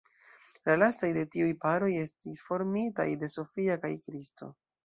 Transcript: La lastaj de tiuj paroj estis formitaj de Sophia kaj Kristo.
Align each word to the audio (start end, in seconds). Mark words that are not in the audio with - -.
La 0.69 0.77
lastaj 0.83 1.09
de 1.17 1.25
tiuj 1.35 1.51
paroj 1.65 1.91
estis 2.05 2.41
formitaj 2.47 3.09
de 3.25 3.33
Sophia 3.37 3.77
kaj 3.85 3.93
Kristo. 4.09 4.53